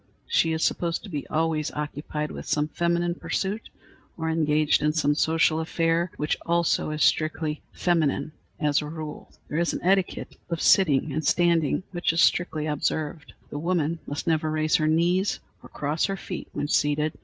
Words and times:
She 0.25 0.51
is 0.51 0.63
supposed 0.63 1.03
to 1.03 1.09
be 1.09 1.27
always 1.27 1.69
occupied 1.73 2.31
with 2.31 2.47
some 2.47 2.69
feminine 2.69 3.13
pursuit 3.13 3.69
or 4.17 4.31
engaged 4.31 4.81
in 4.81 4.93
some 4.93 5.13
social 5.13 5.59
affair, 5.59 6.09
which 6.17 6.35
also 6.43 6.89
is 6.89 7.03
strictly 7.03 7.61
feminine 7.71 8.31
as 8.59 8.81
a 8.81 8.87
rule. 8.89 9.31
There 9.47 9.59
is 9.59 9.73
an 9.73 9.81
etiquette 9.83 10.37
of 10.49 10.59
sitting 10.59 11.13
and 11.13 11.23
standing, 11.23 11.83
which 11.91 12.13
is 12.13 12.21
strictly 12.21 12.65
observed. 12.65 13.33
The 13.51 13.59
woman 13.59 13.99
must 14.07 14.25
never 14.25 14.49
raise 14.49 14.77
her 14.77 14.87
knees 14.87 15.39
or 15.61 15.69
cross 15.69 16.05
her 16.05 16.17
feet 16.17 16.47
when 16.51 16.67
seated. 16.67 17.13